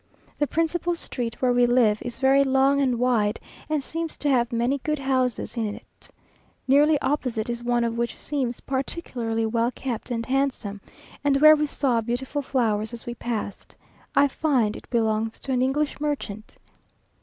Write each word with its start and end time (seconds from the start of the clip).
The 0.39 0.47
principal 0.47 0.95
street, 0.95 1.43
where 1.43 1.53
we 1.53 1.67
live, 1.67 2.01
is 2.01 2.17
very 2.17 2.43
long 2.43 2.81
and 2.81 2.97
wide, 2.97 3.39
and 3.69 3.83
seems 3.83 4.17
to 4.17 4.29
have 4.29 4.51
many 4.51 4.79
good 4.79 4.97
houses 4.97 5.55
in 5.55 5.75
it. 5.75 6.09
Nearly 6.67 6.99
opposite 7.01 7.51
is 7.51 7.61
one 7.63 7.83
which 7.95 8.17
seems 8.17 8.61
particularly 8.61 9.45
well 9.45 9.69
kept 9.69 10.09
and 10.09 10.25
handsome, 10.25 10.81
and 11.23 11.39
where 11.39 11.55
we 11.55 11.67
saw 11.67 12.01
beautiful 12.01 12.41
flowers 12.41 12.93
as 12.93 13.05
we 13.05 13.13
passed. 13.13 13.75
I 14.15 14.27
find 14.27 14.75
it 14.75 14.89
belongs 14.89 15.39
to 15.41 15.51
an 15.51 15.61
English 15.61 16.01
merchant. 16.01 16.57